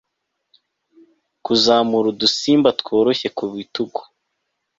[1.45, 3.99] kuzamura udusimba tworoshye ku bitugu